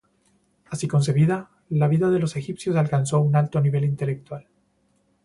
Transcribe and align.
Así 0.71 0.87
concebida, 0.87 1.51
la 1.69 1.87
vida 1.87 2.09
de 2.09 2.17
los 2.17 2.35
egipcios 2.35 2.75
alcanzó 2.75 3.19
un 3.21 3.35
alto 3.35 3.61
nivel 3.61 3.85
intelectual. 3.85 4.47